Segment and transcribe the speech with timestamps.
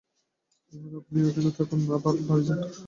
[0.73, 1.97] এইবার আপনি এখানে থাকুন, আমরা
[2.27, 2.59] বাড়ি যাই।